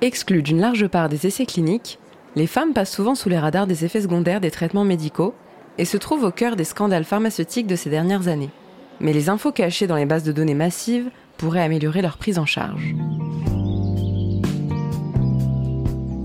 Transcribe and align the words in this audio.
Exclues 0.00 0.42
d'une 0.42 0.60
large 0.60 0.86
part 0.86 1.08
des 1.08 1.26
essais 1.26 1.44
cliniques, 1.44 1.98
les 2.36 2.46
femmes 2.46 2.72
passent 2.72 2.92
souvent 2.92 3.16
sous 3.16 3.28
les 3.28 3.38
radars 3.38 3.66
des 3.66 3.84
effets 3.84 4.02
secondaires 4.02 4.40
des 4.40 4.52
traitements 4.52 4.84
médicaux 4.84 5.34
et 5.76 5.84
se 5.84 5.96
trouvent 5.96 6.22
au 6.22 6.30
cœur 6.30 6.54
des 6.54 6.62
scandales 6.62 7.04
pharmaceutiques 7.04 7.66
de 7.66 7.74
ces 7.74 7.90
dernières 7.90 8.28
années. 8.28 8.50
Mais 9.00 9.12
les 9.12 9.28
infos 9.28 9.50
cachées 9.50 9.88
dans 9.88 9.96
les 9.96 10.06
bases 10.06 10.22
de 10.22 10.30
données 10.30 10.54
massives 10.54 11.10
pourraient 11.36 11.64
améliorer 11.64 12.00
leur 12.00 12.16
prise 12.16 12.38
en 12.38 12.46
charge. 12.46 12.94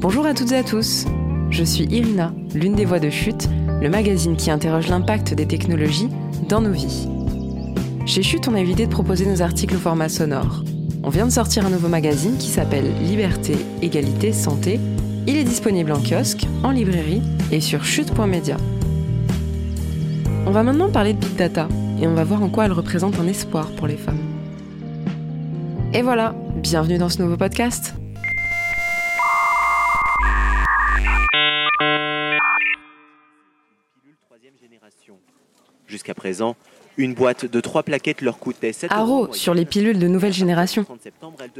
Bonjour 0.02 0.28
à 0.28 0.36
toutes 0.36 0.52
et 0.52 0.58
à 0.58 0.64
tous, 0.64 1.06
je 1.50 1.64
suis 1.64 1.86
Irina, 1.86 2.32
l'une 2.54 2.76
des 2.76 2.86
voix 2.86 3.00
de 3.00 3.10
Chute, 3.10 3.50
le 3.82 3.90
magazine 3.90 4.38
qui 4.38 4.52
interroge 4.52 4.88
l'impact 4.88 5.34
des 5.34 5.48
technologies 5.48 6.10
dans 6.48 6.62
nos 6.62 6.74
vies. 6.74 7.08
Chez 8.06 8.22
Chute, 8.22 8.48
on 8.48 8.54
a 8.54 8.62
eu 8.62 8.66
l'idée 8.66 8.86
de 8.86 8.92
proposer 8.92 9.26
nos 9.26 9.42
articles 9.42 9.76
au 9.76 9.80
format 9.80 10.10
sonore. 10.10 10.64
On 11.06 11.10
vient 11.10 11.26
de 11.26 11.32
sortir 11.32 11.66
un 11.66 11.70
nouveau 11.70 11.90
magazine 11.90 12.38
qui 12.38 12.48
s'appelle 12.48 12.86
Liberté, 13.02 13.58
Égalité, 13.82 14.32
Santé. 14.32 14.80
Il 15.28 15.36
est 15.36 15.44
disponible 15.44 15.92
en 15.92 16.02
kiosque, 16.02 16.48
en 16.64 16.72
librairie 16.72 17.22
et 17.52 17.60
sur 17.60 17.84
chute.media. 17.84 18.56
On 20.46 20.52
va 20.52 20.64
maintenant 20.64 20.90
parler 20.90 21.12
de 21.12 21.20
Big 21.20 21.36
Data 21.36 21.68
et 22.02 22.08
on 22.08 22.14
va 22.14 22.24
voir 22.24 22.42
en 22.42 22.48
quoi 22.48 22.66
elle 22.66 22.72
représente 22.72 23.20
un 23.20 23.28
espoir 23.28 23.70
pour 23.76 23.88
les 23.88 23.98
femmes. 23.98 24.22
Et 25.94 26.02
voilà, 26.02 26.36
bienvenue 26.56 26.98
dans 26.98 27.10
ce 27.10 27.22
nouveau 27.22 27.36
podcast. 27.36 27.96
Jusqu'à 35.86 36.14
présent, 36.14 36.56
une 36.98 37.14
boîte 37.14 37.46
de 37.46 37.60
trois 37.60 37.84
plaquettes 37.84 38.22
leur 38.22 38.40
coûtait 38.40 38.74
7 38.74 38.92
Haro 38.92 39.32
sur 39.34 39.54
les 39.54 39.66
pilules 39.66 40.00
de 40.00 40.08
nouvelle 40.08 40.34
génération. 40.34 40.86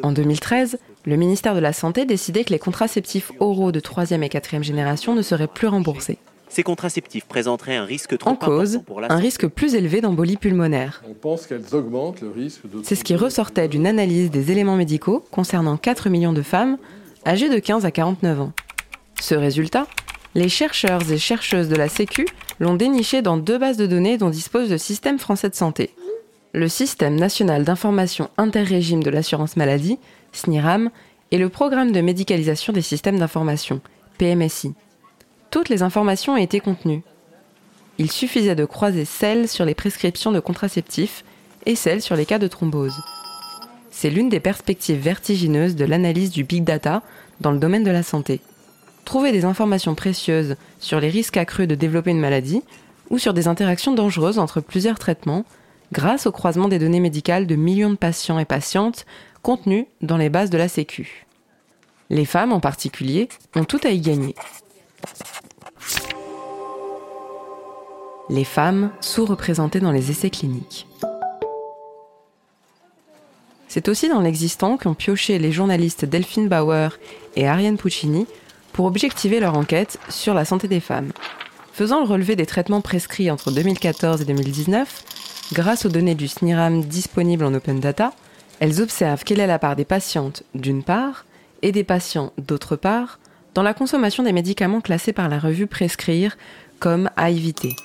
En 0.02 0.12
2013, 0.12 0.78
le 1.06 1.16
ministère 1.16 1.56
de 1.56 1.60
la 1.60 1.74
Santé 1.74 2.06
décidait 2.06 2.44
que 2.44 2.52
les 2.52 2.60
contraceptifs 2.60 3.32
oraux 3.40 3.72
de 3.72 3.80
troisième 3.80 4.24
et 4.24 4.30
quatrième 4.30 4.64
génération 4.64 5.16
ne 5.16 5.22
seraient 5.22 5.48
plus 5.48 5.68
remboursés. 5.68 6.18
Ces 6.50 6.62
contraceptifs 6.62 7.26
présenteraient 7.26 7.78
un 7.78 7.86
risque 7.86 8.16
trop 8.16 8.30
En 8.30 8.36
cause, 8.36 8.76
important 8.76 8.86
pour 8.86 9.02
la 9.02 9.12
un 9.12 9.18
risque 9.18 9.48
plus 9.48 9.74
élevé 9.74 10.02
d'embolie 10.02 10.38
pulmonaire. 10.38 11.02
On 11.10 11.16
pense 11.16 11.48
qu'elles 11.48 11.74
augmentent 11.74 12.22
le 12.22 12.30
risque 12.30 12.70
de... 12.70 12.84
C'est 12.84 12.94
ce 12.94 13.04
qui 13.04 13.16
ressortait 13.16 13.68
d'une 13.68 13.88
analyse 13.88 14.30
des 14.30 14.52
éléments 14.52 14.76
médicaux 14.76 15.26
concernant 15.32 15.78
4 15.78 16.10
millions 16.10 16.34
de 16.34 16.44
femmes 16.44 16.78
âgées 17.26 17.50
de 17.50 17.58
15 17.58 17.86
à 17.86 17.92
49 17.92 18.42
ans. 18.42 18.52
Ce 19.20 19.34
résultat, 19.34 19.88
les 20.36 20.50
chercheurs 20.50 21.12
et 21.12 21.18
chercheuses 21.18 21.70
de 21.70 21.76
la 21.76 21.90
Sécu 21.90 22.26
l'ont 22.60 22.76
déniché 22.76 23.22
dans 23.22 23.38
deux 23.38 23.58
bases 23.58 23.78
de 23.78 23.86
données 23.86 24.18
dont 24.18 24.30
dispose 24.30 24.70
le 24.70 24.78
système 24.78 25.20
français 25.20 25.50
de 25.50 25.56
santé. 25.56 25.92
Le 26.54 26.68
système 26.68 27.16
national 27.16 27.64
d'information 27.64 28.30
interrégime 28.38 29.04
de 29.04 29.10
l'assurance 29.10 29.58
maladie, 29.58 30.00
SNIRAM, 30.32 30.90
et 31.32 31.38
le 31.38 31.50
programme 31.50 31.92
de 31.92 32.02
médicalisation 32.02 32.74
des 32.74 32.82
systèmes 32.82 33.18
d'information, 33.18 33.82
PMSI. 34.20 34.74
Toutes 35.50 35.70
les 35.70 35.82
informations 35.82 36.38
été 36.38 36.60
contenues. 36.60 37.02
Il 37.98 38.12
suffisait 38.12 38.56
de 38.56 38.66
croiser 38.66 39.06
celles 39.06 39.48
sur 39.48 39.66
les 39.66 39.76
prescriptions 39.76 40.32
de 40.32 40.40
contraceptifs 40.40 41.24
et 41.66 41.76
celles 41.76 42.02
sur 42.02 42.16
les 42.16 42.26
cas 42.26 42.40
de 42.40 42.48
thrombose. 42.48 42.96
C'est 43.92 44.10
l'une 44.10 44.30
des 44.30 44.40
perspectives 44.40 45.00
vertigineuses 45.00 45.76
de 45.76 45.86
l'analyse 45.86 46.32
du 46.32 46.44
big 46.44 46.64
data 46.64 47.04
dans 47.42 47.52
le 47.52 47.60
domaine 47.60 47.84
de 47.84 47.92
la 47.92 48.04
santé. 48.04 48.42
Trouver 49.06 49.32
des 49.32 49.46
informations 49.46 49.96
précieuses 49.96 50.56
sur 50.80 51.00
les 51.00 51.10
risques 51.10 51.38
accrus 51.38 51.68
de 51.68 51.76
développer 51.76 52.12
une 52.12 52.20
maladie 52.20 52.62
ou 53.10 53.18
sur 53.18 53.34
des 53.34 53.48
interactions 53.48 53.94
dangereuses 53.94 54.40
entre 54.40 54.62
plusieurs 54.62 54.98
traitements 54.98 55.46
grâce 55.92 56.26
au 56.26 56.32
croisement 56.32 56.68
des 56.68 56.80
données 56.80 57.00
médicales 57.00 57.46
de 57.46 57.56
millions 57.56 57.92
de 57.92 57.96
patients 57.96 58.40
et 58.40 58.46
patientes 58.46 59.06
contenues 59.42 59.88
dans 60.02 60.18
les 60.18 60.30
bases 60.30 60.50
de 60.50 60.58
la 60.58 60.68
Sécu. 60.68 61.26
Les 62.10 62.26
femmes 62.26 62.54
en 62.54 62.60
particulier 62.60 63.30
ont 63.56 63.66
tout 63.66 63.80
à 63.84 63.90
y 63.90 64.00
gagner. 64.00 64.36
Les 68.30 68.46
femmes 68.46 68.92
sous-représentées 69.02 69.82
dans 69.82 69.92
les 69.92 70.10
essais 70.10 70.30
cliniques. 70.30 70.88
C'est 73.68 73.90
aussi 73.90 74.08
dans 74.08 74.22
l'existant 74.22 74.78
qu'ont 74.78 74.94
pioché 74.94 75.40
les 75.40 75.52
journalistes 75.52 76.06
Delphine 76.06 76.48
Bauer 76.48 77.00
et 77.36 77.48
Ariane 77.48 77.78
Puccini 77.78 78.28
pour 78.74 78.86
objectiver 78.86 79.40
leur 79.40 79.58
enquête 79.58 80.00
sur 80.10 80.34
la 80.34 80.46
santé 80.46 80.68
des 80.68 80.80
femmes. 80.80 81.12
Faisant 81.72 82.02
le 82.02 82.08
relevé 82.08 82.36
des 82.36 82.46
traitements 82.46 82.82
prescrits 82.82 83.32
entre 83.32 83.52
2014 83.52 84.22
et 84.22 84.26
2019, 84.26 85.04
grâce 85.54 85.86
aux 85.86 85.90
données 85.90 86.16
du 86.16 86.28
SNIRAM 86.28 86.84
disponibles 86.84 87.46
en 87.46 87.54
open 87.54 87.80
data, 87.80 88.14
elles 88.60 88.82
observent 88.82 89.24
quelle 89.24 89.40
est 89.40 89.48
la 89.48 89.60
part 89.60 89.76
des 89.76 89.86
patientes, 89.86 90.44
d'une 90.54 90.84
part, 90.84 91.26
et 91.62 91.72
des 91.72 91.84
patients, 91.84 92.34
d'autre 92.38 92.76
part, 92.76 93.20
dans 93.54 93.64
la 93.64 93.74
consommation 93.74 94.24
des 94.24 94.34
médicaments 94.34 94.82
classés 94.82 95.14
par 95.14 95.30
la 95.30 95.40
revue 95.40 95.68
Prescrire 95.68 96.38
comme 96.80 97.10
à 97.16 97.30
éviter. 97.30 97.76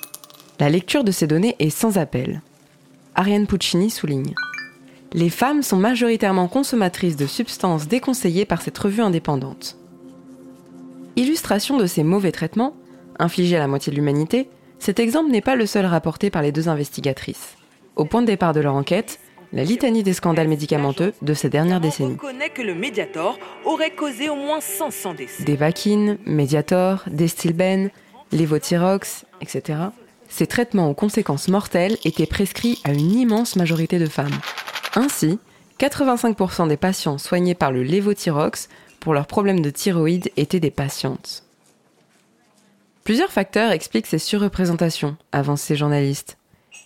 La 0.59 0.69
lecture 0.69 1.03
de 1.03 1.11
ces 1.11 1.25
données 1.25 1.55
est 1.59 1.69
sans 1.69 1.97
appel. 1.97 2.41
Ariane 3.15 3.47
Puccini 3.47 3.89
souligne 3.89 4.33
Les 5.13 5.29
femmes 5.29 5.63
sont 5.63 5.77
majoritairement 5.77 6.47
consommatrices 6.47 7.15
de 7.15 7.25
substances 7.25 7.87
déconseillées 7.87 8.45
par 8.45 8.61
cette 8.61 8.77
revue 8.77 9.01
indépendante. 9.01 9.78
De 11.49 11.87
ces 11.87 12.03
mauvais 12.03 12.31
traitements, 12.31 12.75
infligés 13.17 13.55
à 13.55 13.59
la 13.59 13.67
moitié 13.67 13.89
de 13.89 13.95
l'humanité, 13.95 14.49
cet 14.77 14.99
exemple 14.99 15.31
n'est 15.31 15.41
pas 15.41 15.55
le 15.55 15.65
seul 15.65 15.87
rapporté 15.87 16.29
par 16.29 16.43
les 16.43 16.51
deux 16.51 16.69
investigatrices. 16.69 17.55
Au 17.95 18.05
point 18.05 18.21
de 18.21 18.27
départ 18.27 18.53
de 18.53 18.59
leur 18.59 18.75
enquête, 18.75 19.19
la 19.51 19.63
litanie 19.63 20.03
des 20.03 20.13
scandales 20.13 20.47
médicamenteux 20.47 21.11
de 21.23 21.33
ces 21.33 21.49
dernières 21.49 21.81
décennies. 21.81 22.17
On 22.21 22.27
reconnaît 22.27 22.51
que 22.51 22.61
le 22.61 22.75
Mediator 22.75 23.39
aurait 23.65 23.89
causé 23.89 24.29
au 24.29 24.35
moins 24.35 24.61
500 24.61 25.15
décès. 25.15 25.43
Devakin, 25.43 26.17
Mediator, 26.27 27.03
Destilben, 27.07 27.89
Levothyrox, 28.31 29.25
etc. 29.41 29.79
Ces 30.29 30.45
traitements 30.45 30.91
aux 30.91 30.93
conséquences 30.93 31.47
mortelles 31.47 31.97
étaient 32.05 32.27
prescrits 32.27 32.79
à 32.83 32.91
une 32.91 33.11
immense 33.11 33.55
majorité 33.55 33.97
de 33.97 34.05
femmes. 34.05 34.39
Ainsi, 34.95 35.39
85% 35.79 36.67
des 36.67 36.77
patients 36.77 37.17
soignés 37.17 37.55
par 37.55 37.71
le 37.71 37.81
Levothyrox 37.81 38.69
pour 38.99 39.13
leurs 39.13 39.27
problèmes 39.27 39.61
de 39.61 39.69
thyroïde 39.69 40.31
étaient 40.37 40.59
des 40.59 40.71
patientes. 40.71 41.43
Plusieurs 43.03 43.31
facteurs 43.31 43.71
expliquent 43.71 44.07
ces 44.07 44.19
surreprésentations, 44.19 45.17
avancent 45.31 45.61
ces 45.61 45.75
journalistes. 45.75 46.37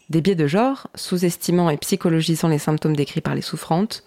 Des 0.09 0.21
biais 0.21 0.35
de 0.35 0.47
genre, 0.47 0.87
sous-estimant 0.95 1.69
et 1.69 1.77
psychologisant 1.77 2.47
les 2.47 2.59
symptômes 2.59 2.95
décrits 2.95 3.21
par 3.21 3.35
les 3.35 3.41
souffrantes, 3.41 4.03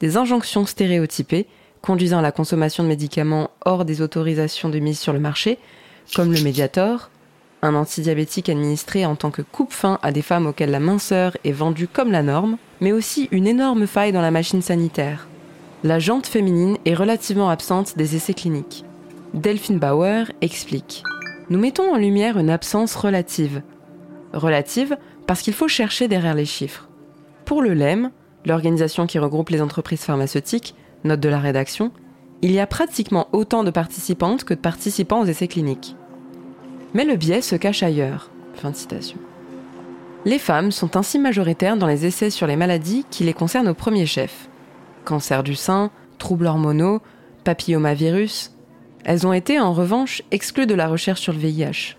des 0.00 0.16
injonctions 0.16 0.66
stéréotypées, 0.66 1.46
conduisant 1.82 2.18
à 2.18 2.22
la 2.22 2.32
consommation 2.32 2.82
de 2.82 2.88
médicaments 2.88 3.50
hors 3.64 3.84
des 3.84 4.02
autorisations 4.02 4.68
de 4.68 4.78
mise 4.78 4.98
sur 4.98 5.12
le 5.12 5.20
marché, 5.20 5.58
comme 6.14 6.32
le 6.32 6.40
Mediator, 6.42 7.10
un 7.62 7.74
antidiabétique 7.74 8.48
administré 8.48 9.06
en 9.06 9.16
tant 9.16 9.30
que 9.30 9.42
coupe-faim 9.42 9.98
à 10.02 10.12
des 10.12 10.22
femmes 10.22 10.46
auxquelles 10.46 10.70
la 10.70 10.80
minceur 10.80 11.36
est 11.44 11.52
vendue 11.52 11.88
comme 11.88 12.12
la 12.12 12.22
norme, 12.22 12.58
mais 12.80 12.92
aussi 12.92 13.28
une 13.30 13.46
énorme 13.46 13.86
faille 13.86 14.12
dans 14.12 14.22
la 14.22 14.30
machine 14.30 14.62
sanitaire. 14.62 15.26
La 15.86 16.00
jante 16.00 16.26
féminine 16.26 16.78
est 16.84 16.94
relativement 16.94 17.48
absente 17.48 17.96
des 17.96 18.16
essais 18.16 18.34
cliniques. 18.34 18.84
Delphine 19.34 19.78
Bauer 19.78 20.24
explique 20.40 21.04
Nous 21.48 21.60
mettons 21.60 21.94
en 21.94 21.96
lumière 21.96 22.38
une 22.38 22.50
absence 22.50 22.96
relative. 22.96 23.62
Relative 24.32 24.96
parce 25.28 25.42
qu'il 25.42 25.54
faut 25.54 25.68
chercher 25.68 26.08
derrière 26.08 26.34
les 26.34 26.44
chiffres. 26.44 26.88
Pour 27.44 27.62
le 27.62 27.72
LEM, 27.72 28.10
l'organisation 28.44 29.06
qui 29.06 29.20
regroupe 29.20 29.50
les 29.50 29.62
entreprises 29.62 30.02
pharmaceutiques, 30.02 30.74
note 31.04 31.20
de 31.20 31.28
la 31.28 31.38
rédaction, 31.38 31.92
il 32.42 32.50
y 32.50 32.58
a 32.58 32.66
pratiquement 32.66 33.28
autant 33.30 33.62
de 33.62 33.70
participantes 33.70 34.42
que 34.42 34.54
de 34.54 34.58
participants 34.58 35.20
aux 35.20 35.26
essais 35.26 35.46
cliniques. 35.46 35.94
Mais 36.94 37.04
le 37.04 37.14
biais 37.14 37.42
se 37.42 37.54
cache 37.54 37.84
ailleurs. 37.84 38.32
Les 40.24 40.40
femmes 40.40 40.72
sont 40.72 40.96
ainsi 40.96 41.20
majoritaires 41.20 41.76
dans 41.76 41.86
les 41.86 42.06
essais 42.06 42.30
sur 42.30 42.48
les 42.48 42.56
maladies 42.56 43.06
qui 43.08 43.22
les 43.22 43.34
concernent 43.34 43.68
au 43.68 43.74
premier 43.74 44.06
chef. 44.06 44.48
Cancer 45.06 45.42
du 45.42 45.54
sein, 45.54 45.90
troubles 46.18 46.46
hormonaux, 46.46 47.00
papillomavirus. 47.44 48.52
Elles 49.04 49.26
ont 49.26 49.32
été 49.32 49.58
en 49.58 49.72
revanche 49.72 50.22
exclues 50.30 50.66
de 50.66 50.74
la 50.74 50.88
recherche 50.88 51.20
sur 51.20 51.32
le 51.32 51.38
VIH. 51.38 51.96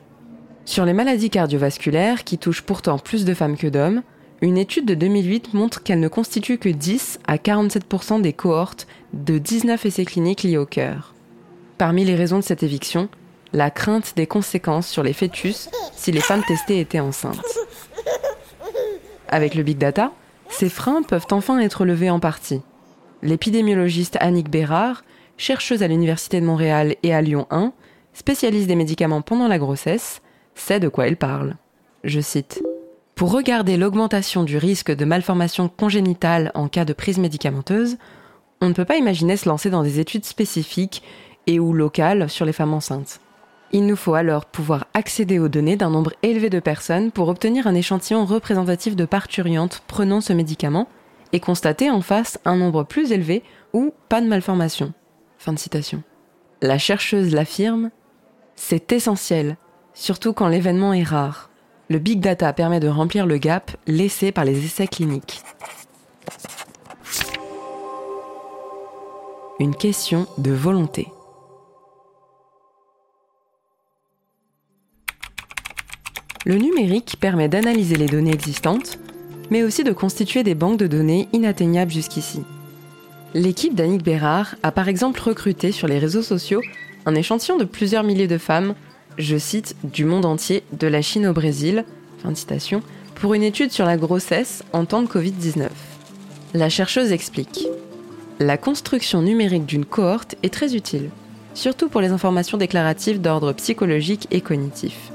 Sur 0.66 0.86
les 0.86 0.94
maladies 0.94 1.30
cardiovasculaires, 1.30 2.26
qui 2.26 2.38
touchent 2.38 2.62
pourtant 2.62 3.00
plus 3.00 3.26
de 3.26 3.34
femmes 3.34 3.58
que 3.58 3.68
d'hommes, 3.68 4.04
une 4.42 4.58
étude 4.58 4.86
de 4.86 4.94
2008 4.94 5.54
montre 5.54 5.82
qu'elles 5.82 6.00
ne 6.00 6.10
constituent 6.10 6.60
que 6.60 6.70
10 6.70 7.20
à 7.26 7.38
47% 7.38 8.22
des 8.22 8.34
cohortes 8.34 8.86
de 9.14 9.38
19 9.38 9.86
essais 9.86 10.06
cliniques 10.06 10.44
liés 10.44 10.58
au 10.58 10.66
cœur. 10.66 11.16
Parmi 11.78 12.06
les 12.06 12.16
raisons 12.16 12.38
de 12.38 12.44
cette 12.44 12.62
éviction, 12.62 13.10
la 13.54 13.72
crainte 13.72 14.14
des 14.16 14.28
conséquences 14.28 14.88
sur 14.88 15.02
les 15.02 15.14
fœtus 15.14 15.70
si 15.94 16.12
les 16.12 16.20
femmes 16.20 16.44
testées 16.46 16.80
étaient 16.80 17.00
enceintes. 17.00 17.40
Avec 19.30 19.56
le 19.56 19.64
big 19.64 19.78
data, 19.78 20.12
ces 20.50 20.70
freins 20.70 21.02
peuvent 21.02 21.28
enfin 21.32 21.60
être 21.60 21.86
levés 21.86 22.10
en 22.10 22.20
partie. 22.20 22.62
L'épidémiologiste 23.24 24.18
Annick 24.20 24.50
Bérard, 24.50 25.04
chercheuse 25.38 25.84
à 25.84 25.88
l'Université 25.88 26.40
de 26.40 26.46
Montréal 26.46 26.96
et 27.04 27.14
à 27.14 27.22
Lyon 27.22 27.48
1, 27.50 27.74
spécialiste 28.14 28.68
des 28.68 28.76
médicaments 28.76 29.22
pendant 29.22 29.48
la 29.48 29.58
grossesse, 29.58 30.22
sait 30.56 30.80
de 30.80 30.88
quoi 30.88 31.08
elle 31.08 31.18
parle. 31.18 31.56
Je 32.04 32.20
cite 32.20 32.64
Pour 33.16 33.32
regarder 33.32 33.78
l'augmentation 33.78 34.44
du 34.44 34.58
risque 34.58 34.96
de 34.96 35.06
malformation 35.06 35.68
congénitale 35.70 36.52
en 36.54 36.68
cas 36.68 36.86
de 36.86 36.94
prise 36.94 37.18
médicamenteuse, 37.18 37.98
on 38.62 38.70
ne 38.70 38.74
peut 38.74 38.86
pas 38.86 38.98
imaginer 38.98 39.38
se 39.38 39.50
lancer 39.50 39.70
dans 39.70 39.84
des 39.84 40.00
études 40.00 40.26
spécifiques 40.26 41.04
et 41.48 41.60
ou 41.60 41.74
locales 41.74 42.30
sur 42.30 42.46
les 42.46 42.54
femmes 42.54 42.74
enceintes. 42.74 43.20
Il 43.72 43.86
nous 43.86 43.96
faut 43.96 44.14
alors 44.14 44.46
pouvoir 44.46 44.88
accéder 44.94 45.40
aux 45.40 45.50
données 45.50 45.76
d'un 45.76 45.90
nombre 45.90 46.14
élevé 46.24 46.50
de 46.50 46.60
personnes 46.60 47.12
pour 47.12 47.28
obtenir 47.28 47.68
un 47.68 47.76
échantillon 47.76 48.26
représentatif 48.26 48.96
de 48.96 49.06
parturiantes 49.06 49.84
prenant 49.88 50.22
ce 50.22 50.34
médicament 50.34 50.88
et 51.34 51.40
constater 51.40 51.90
en 51.90 52.02
face 52.02 52.40
un 52.46 52.56
nombre 52.56 52.84
plus 52.84 53.12
élevé 53.12 53.44
ou 53.74 53.94
pas 54.10 54.22
de 54.22 54.28
malformation. 54.28 54.94
Fin 55.38 55.54
de 55.54 55.60
citation. 55.60 56.04
La 56.62 56.78
chercheuse 56.78 57.34
l'affirme, 57.34 57.92
c'est 58.56 58.92
essentiel, 58.92 59.58
surtout 59.94 60.34
quand 60.34 60.48
l'événement 60.48 60.94
est 60.94 61.04
rare. 61.04 61.50
Le 61.90 62.00
big 62.00 62.20
data 62.20 62.52
permet 62.54 62.80
de 62.80 62.88
remplir 62.88 63.26
le 63.26 63.38
gap 63.38 63.72
laissé 63.88 64.32
par 64.32 64.46
les 64.46 64.66
essais 64.66 64.88
cliniques. 64.88 65.42
Une 69.60 69.76
question 69.76 70.28
de 70.38 70.52
volonté. 70.52 71.08
Le 76.46 76.56
numérique 76.56 77.18
permet 77.20 77.50
d'analyser 77.50 77.96
les 77.96 78.06
données 78.06 78.34
existantes, 78.34 79.00
mais 79.50 79.64
aussi 79.64 79.84
de 79.84 79.92
constituer 79.92 80.44
des 80.44 80.56
banques 80.56 80.80
de 80.80 80.88
données 80.88 81.28
inatteignables 81.34 81.92
jusqu'ici. 81.92 82.42
L'équipe 83.34 83.76
d'Annick 83.76 84.04
Bérard 84.04 84.56
a 84.64 84.72
par 84.72 84.88
exemple 84.88 85.22
recruté 85.22 85.72
sur 85.72 85.88
les 85.88 86.00
réseaux 86.00 86.22
sociaux 86.22 86.62
un 87.06 87.16
échantillon 87.16 87.58
de 87.58 87.64
plusieurs 87.64 88.04
milliers 88.04 88.28
de 88.28 88.38
femmes, 88.38 88.74
je 89.18 89.38
cite, 89.38 89.76
du 89.84 90.06
monde 90.06 90.26
entier, 90.26 90.64
de 90.74 90.88
la 90.88 91.02
Chine 91.02 91.28
au 91.28 91.34
Brésil, 91.34 91.86
fin 92.22 92.32
de 92.32 92.38
citation, 92.38 92.82
pour 93.16 93.34
une 93.34 93.44
étude 93.44 93.72
sur 93.72 93.86
la 93.86 93.98
grossesse 93.98 94.64
en 94.74 94.86
temps 94.86 95.02
de 95.02 95.08
Covid-19. 95.08 95.70
La 96.54 96.70
chercheuse 96.70 97.12
explique. 97.12 97.68
La 98.40 98.58
construction 98.58 99.22
numérique 99.22 99.66
d'une 99.66 99.86
cohorte 99.86 100.36
est 100.44 100.54
très 100.54 100.76
utile, 100.76 101.10
surtout 101.54 101.90
pour 101.90 102.02
les 102.02 102.12
informations 102.12 102.58
déclaratives 102.58 103.22
d'ordre 103.22 103.54
psychologique 103.54 104.28
et 104.32 104.42
cognitif 104.42 105.12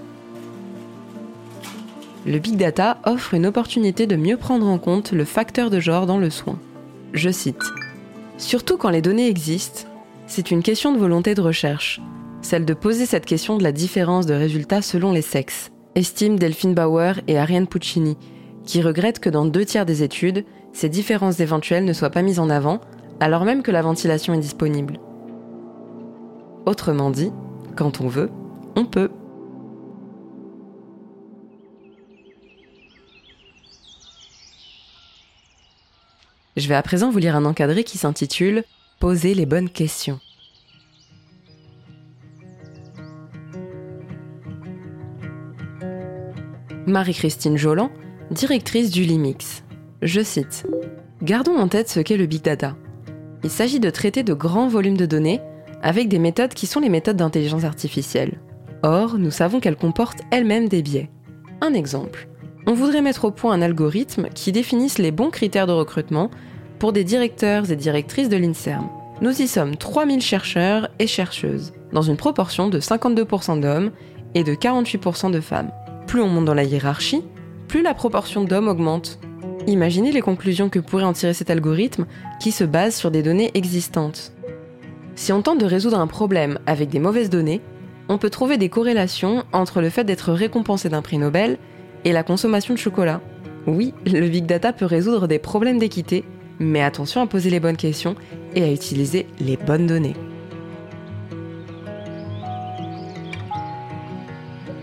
le 2.27 2.39
big 2.39 2.57
data 2.57 2.99
offre 3.05 3.35
une 3.35 3.47
opportunité 3.47 4.07
de 4.07 4.17
mieux 4.17 4.37
prendre 4.37 4.67
en 4.67 4.79
compte 4.79 5.13
le 5.13 5.25
facteur 5.25 5.71
de 5.71 5.81
genre 5.81 6.07
dans 6.07 6.19
le 6.19 6.31
soin. 6.31 6.59
Je 7.13 7.31
cite 7.31 7.63
Surtout 8.39 8.77
quand 8.77 8.91
les 8.91 9.03
données 9.03 9.29
existent, 9.29 9.89
c'est 10.27 10.51
une 10.51 10.63
question 10.63 10.93
de 10.93 10.99
volonté 10.99 11.35
de 11.35 11.41
recherche, 11.41 12.01
celle 12.41 12.65
de 12.65 12.75
poser 12.75 13.07
cette 13.07 13.27
question 13.27 13.59
de 13.59 13.63
la 13.63 13.73
différence 13.73 14.27
de 14.27 14.35
résultats 14.35 14.83
selon 14.83 15.13
les 15.13 15.23
sexes, 15.23 15.71
estiment 15.95 16.37
Delphine 16.37 16.75
Bauer 16.75 17.21
et 17.29 17.39
Ariane 17.39 17.67
Puccini, 17.67 18.17
qui 18.65 18.83
regrettent 18.83 19.21
que 19.21 19.31
dans 19.31 19.45
deux 19.45 19.65
tiers 19.65 19.87
des 19.87 20.03
études, 20.03 20.45
ces 20.73 20.89
différences 20.89 21.41
éventuelles 21.41 21.85
ne 21.85 21.93
soient 21.93 22.11
pas 22.11 22.23
mises 22.23 22.39
en 22.39 22.51
avant, 22.51 22.81
alors 23.21 23.45
même 23.45 23.63
que 23.63 23.71
la 23.71 23.83
ventilation 23.83 24.35
est 24.35 24.39
disponible. 24.39 24.99
Autrement 26.67 27.11
dit, 27.11 27.31
quand 27.77 28.01
on 28.01 28.09
veut, 28.09 28.31
on 28.77 28.85
peut. 28.85 29.11
Je 36.57 36.69
vais 36.69 36.75
à 36.75 36.83
présent 36.83 37.11
vous 37.11 37.19
lire 37.19 37.35
un 37.35 37.47
encadré 37.47 37.83
qui 37.83 37.97
s'intitule 37.97 38.65
Poser 39.01 39.35
les 39.35 39.47
bonnes 39.47 39.71
questions. 39.71 40.21
Marie-Christine 46.87 47.57
Jolan, 47.57 47.91
directrice 48.31 48.91
du 48.91 49.05
LIMIX. 49.05 49.65
Je 50.03 50.21
cite 50.21 50.67
Gardons 51.23 51.57
en 51.57 51.69
tête 51.69 51.89
ce 51.89 52.01
qu'est 52.01 52.19
le 52.19 52.27
big 52.27 52.43
data. 52.43 52.77
Il 53.45 53.51
s'agit 53.51 53.81
de 53.81 53.91
traiter 53.91 54.23
de 54.23 54.35
grands 54.35 54.69
volumes 54.69 54.97
de 54.97 55.07
données 55.07 55.41
avec 55.81 56.09
des 56.09 56.19
méthodes 56.19 56.55
qui 56.55 56.67
sont 56.67 56.81
les 56.81 56.91
méthodes 56.91 57.17
d'intelligence 57.17 57.65
artificielle. 57.65 58.41
Or, 58.83 59.17
nous 59.17 59.31
savons 59.31 59.59
qu'elles 59.59 59.77
comportent 59.77 60.23
elles-mêmes 60.31 60.69
des 60.69 60.83
biais. 60.83 61.11
Un 61.61 61.73
exemple. 61.73 62.29
On 62.67 62.75
voudrait 62.75 63.03
mettre 63.03 63.25
au 63.25 63.31
point 63.33 63.55
un 63.55 63.63
algorithme 63.63 64.29
qui 64.35 64.53
définisse 64.53 64.99
les 64.99 65.11
bons 65.11 65.31
critères 65.31 65.67
de 65.67 65.73
recrutement 65.73 66.31
pour 66.79 66.93
des 66.93 67.03
directeurs 67.03 67.71
et 67.71 67.77
directrices 67.77 68.29
de 68.29 68.37
l'INSERM. 68.37 68.89
Nous 69.21 69.43
y 69.43 69.49
sommes 69.49 69.77
3000 69.77 70.21
chercheurs 70.21 70.89
et 70.99 71.07
chercheuses, 71.07 71.73
dans 71.93 72.03
une 72.03 72.17
proportion 72.17 72.69
de 72.69 72.81
52% 72.81 73.61
d'hommes 73.61 73.91
et 74.35 74.45
de 74.45 74.55
48% 74.55 75.31
de 75.33 75.41
femmes. 75.41 75.71
Plus 76.07 76.21
on 76.21 76.29
monte 76.29 76.45
dans 76.45 76.55
la 76.55 76.65
hiérarchie, 76.65 77.23
plus 77.67 77.83
la 77.83 77.95
proportion 77.95 78.45
d'hommes 78.45 78.69
augmente. 78.69 79.19
Imaginez 79.67 80.13
les 80.13 80.21
conclusions 80.21 80.69
que 80.69 80.79
pourrait 80.79 81.05
en 81.05 81.13
tirer 81.13 81.35
cet 81.35 81.51
algorithme 81.51 82.07
qui 82.41 82.53
se 82.53 82.65
base 82.65 82.95
sur 82.95 83.11
des 83.11 83.23
données 83.23 83.51
existantes. 83.55 84.33
Si 85.15 85.33
on 85.33 85.43
tente 85.43 85.61
de 85.61 85.67
résoudre 85.67 85.99
un 85.99 86.07
problème 86.07 86.59
avec 86.67 86.89
des 86.89 86.99
mauvaises 86.99 87.31
données, 87.31 87.61
on 88.09 88.19
peut 88.19 88.31
trouver 88.31 88.57
des 88.57 88.69
corrélations 88.69 89.45
entre 89.53 89.81
le 89.81 89.89
fait 89.89 90.05
d'être 90.05 90.33
récompensé 90.33 90.89
d'un 90.89 91.03
prix 91.03 91.19
Nobel 91.19 91.59
et 92.05 92.13
la 92.13 92.23
consommation 92.23 92.75
de 92.75 92.79
chocolat. 92.79 93.21
Oui, 93.67 93.95
le 94.07 94.29
big 94.29 94.47
data 94.47 94.73
peut 94.73 94.87
résoudre 94.87 95.29
des 95.29 95.39
problèmes 95.39 95.79
d'équité, 95.79 96.25
mais 96.59 96.83
attention 96.83 97.21
à 97.21 97.27
poser 97.27 97.51
les 97.51 97.61
bonnes 97.61 97.77
questions 97.77 98.17
et 98.55 98.63
à 98.63 98.73
utiliser 98.73 99.27
les 99.41 99.57
bonnes 99.57 99.87
données. 99.87 100.17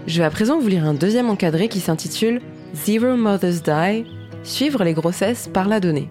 Je 0.07 0.17
vais 0.17 0.25
à 0.25 0.31
présent 0.31 0.59
vous 0.59 0.67
lire 0.67 0.85
un 0.85 0.95
deuxième 0.95 1.29
encadré 1.29 1.67
qui 1.67 1.79
s'intitule 1.79 2.41
Zero 2.73 3.15
Mothers 3.15 3.61
Die, 3.61 4.05
suivre 4.43 4.83
les 4.83 4.93
grossesses 4.93 5.47
par 5.47 5.67
la 5.67 5.79
donnée. 5.79 6.09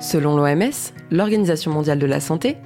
Selon 0.00 0.36
l'OMS, 0.36 0.94
l'Organisation 1.10 1.70
mondiale 1.70 1.98
de 1.98 2.06
la 2.06 2.20
santé, 2.20 2.56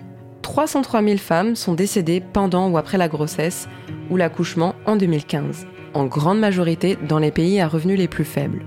303 0.55 1.03
000 1.03 1.17
femmes 1.17 1.57
sont 1.57 1.75
décédées 1.75 2.21
pendant 2.21 2.71
ou 2.71 2.79
après 2.79 2.97
la 2.97 3.09
grossesse 3.09 3.69
ou 4.09 4.17
l'accouchement 4.17 4.77
en 4.87 4.95
2015, 4.95 5.67
en 5.95 6.07
grande 6.07 6.39
majorité 6.39 6.97
dans 7.09 7.19
les 7.19 7.33
pays 7.33 7.61
à 7.61 7.67
revenus 7.67 7.99
les 7.99 8.07
plus 8.07 8.25
faibles. 8.25 8.65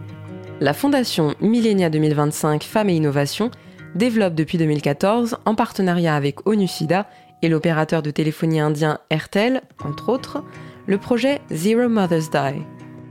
La 0.60 0.74
fondation 0.74 1.34
Millennia 1.40 1.90
2025 1.90 2.64
Femmes 2.64 2.90
et 2.90 2.96
Innovation 2.98 3.52
développe 3.96 4.36
depuis 4.36 4.58
2014, 4.58 5.38
en 5.46 5.56
partenariat 5.56 6.14
avec 6.14 6.46
ONU-SIDA 6.46 7.08
et 7.42 7.48
l'opérateur 7.48 8.02
de 8.02 8.12
téléphonie 8.12 8.60
indien 8.60 9.00
Airtel, 9.10 9.62
entre 9.82 10.10
autres, 10.10 10.44
le 10.88 10.98
projet 10.98 11.40
Zero 11.52 11.88
Mothers 11.88 12.30
Die. 12.34 12.64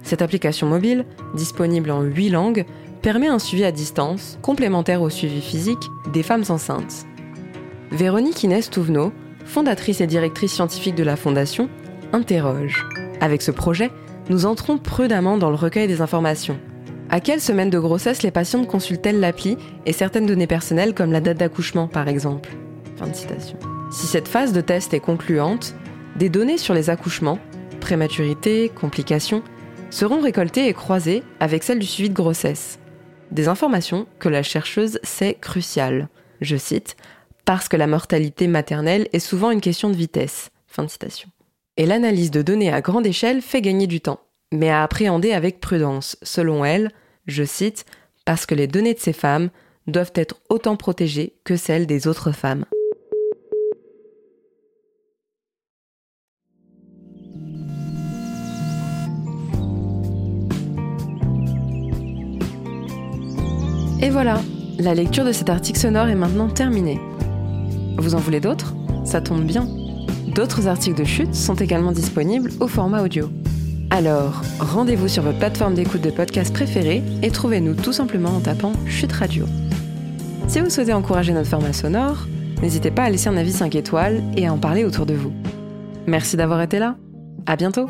Cette 0.03 0.21
application 0.21 0.67
mobile, 0.67 1.07
disponible 1.35 1.91
en 1.91 2.03
8 2.03 2.29
langues, 2.29 2.67
permet 3.01 3.29
un 3.29 3.39
suivi 3.39 3.65
à 3.65 3.73
distance, 3.73 4.39
complémentaire 4.43 5.01
au 5.01 5.09
suivi 5.09 5.41
physique, 5.41 5.89
des 6.13 6.23
femmes 6.23 6.45
enceintes. 6.51 7.07
Véronique 7.93 8.43
Inès 8.43 8.69
Touvenot, 8.69 9.13
fondatrice 9.45 10.01
et 10.01 10.07
directrice 10.07 10.53
scientifique 10.53 10.97
de 10.97 11.05
la 11.05 11.17
fondation, 11.17 11.69
interroge. 12.13 12.85
Avec 13.21 13.43
ce 13.43 13.53
projet, 13.53 13.91
nous 14.29 14.45
entrons 14.45 14.77
prudemment 14.77 15.39
dans 15.39 15.51
le 15.51 15.57
recueil 15.57 15.87
des 15.87 16.01
informations. 16.01 16.59
À 17.11 17.21
quelle 17.21 17.41
semaine 17.41 17.71
de 17.71 17.79
grossesse 17.79 18.25
les 18.25 18.33
patientes 18.33 18.67
consultent-elles 18.67 19.21
l'appli 19.21 19.57
et 19.87 19.93
certaines 19.93 20.27
données 20.27 20.49
personnelles 20.49 20.95
comme 20.95 21.13
la 21.13 21.21
date 21.21 21.39
d'accouchement 21.39 21.87
par 21.87 22.09
exemple? 22.09 22.51
Si 23.93 24.07
cette 24.07 24.27
phase 24.27 24.53
de 24.53 24.61
test 24.61 24.93
est 24.93 25.01
concluante, 25.01 25.75
des 26.17 26.29
données 26.29 26.59
sur 26.59 26.75
les 26.75 26.91
accouchements, 26.91 27.39
prématurité, 27.81 28.69
complications, 28.75 29.43
seront 29.91 30.21
récoltées 30.21 30.67
et 30.67 30.75
croisées 30.75 31.23
avec 31.39 31.63
celles 31.63 31.79
du 31.79 31.87
suivi 31.87 32.09
de 32.09 32.15
grossesse. 32.15 32.81
Des 33.31 33.47
informations 33.47 34.07
que 34.19 34.29
la 34.29 34.43
chercheuse 34.43 34.99
sait 35.05 35.35
cruciales. 35.41 36.09
Je 36.41 36.57
cite, 36.57 36.97
parce 37.47 37.69
que 37.69 37.77
la 37.77 37.87
mortalité 37.87 38.49
maternelle 38.49 39.09
est 39.13 39.21
souvent 39.21 39.53
une 39.53 39.61
question 39.61 39.89
de 39.89 39.97
vitesse. 39.97 40.51
Fin 40.67 40.83
de 40.83 40.91
citation. 40.91 41.31
Et 41.77 41.87
l'analyse 41.87 42.33
de 42.33 42.43
données 42.43 42.73
à 42.73 42.81
grande 42.81 43.07
échelle 43.07 43.41
fait 43.41 43.63
gagner 43.63 43.87
du 43.87 44.01
temps, 44.01 44.21
mais 44.53 44.69
à 44.69 44.83
appréhender 44.83 45.33
avec 45.33 45.61
prudence, 45.61 46.19
selon 46.23 46.65
elle, 46.65 46.91
je 47.27 47.45
cite, 47.45 47.87
parce 48.25 48.47
que 48.47 48.55
les 48.57 48.67
données 48.67 48.95
de 48.95 48.99
ces 48.99 49.13
femmes 49.13 49.51
doivent 49.87 50.13
être 50.17 50.41
autant 50.49 50.77
protégées 50.77 51.35
que 51.45 51.57
celles 51.57 51.87
des 51.87 52.09
autres 52.09 52.33
femmes. 52.33 52.65
Et 64.03 64.11
voilà, 64.11 64.41
la 64.79 64.95
lecture 64.95 65.25
de 65.25 65.33
cet 65.33 65.49
article 65.49 65.79
sonore 65.79 66.09
est 66.09 66.17
maintenant 66.17 66.49
terminée. 66.49 66.99
Vous 67.99 68.15
en 68.15 68.19
voulez 68.19 68.41
d'autres? 68.41 68.75
Ça 69.05 69.21
tombe 69.21 69.45
bien. 69.45 69.69
D'autres 70.29 70.69
articles 70.69 70.99
de 70.99 71.05
chute 71.05 71.35
sont 71.35 71.55
également 71.55 71.93
disponibles 71.93 72.51
au 72.61 72.69
format 72.69 73.03
audio. 73.03 73.31
Alors, 73.91 74.43
rendez-vous 74.59 75.09
sur 75.09 75.23
votre 75.23 75.39
plateforme 75.39 75.75
d'écoute 75.75 76.03
de 76.03 76.11
podcast 76.11 76.53
préférée 76.53 77.03
et 77.23 77.31
trouvez-nous 77.31 77.75
tout 77.75 77.93
simplement 77.93 78.31
en 78.31 78.41
tapant 78.41 78.73
Chute 78.87 79.13
Radio. 79.13 79.47
Si 80.49 80.61
vous 80.61 80.71
souhaitez 80.71 80.93
encourager 80.93 81.33
notre 81.33 81.49
format 81.49 81.73
sonore, 81.73 82.27
n'hésitez 82.61 82.91
pas 82.91 83.05
à 83.05 83.11
laisser 83.11 83.29
un 83.29 83.37
avis 83.37 83.53
5 83.53 83.75
étoiles 83.75 84.23
et 84.37 84.47
à 84.47 84.53
en 84.53 84.59
parler 84.59 84.85
autour 84.85 85.07
de 85.07 85.15
vous. 85.15 85.33
Merci 86.07 86.37
d'avoir 86.37 86.61
été 86.63 86.79
là. 86.79 86.97
À 87.47 87.57
bientôt! 87.57 87.89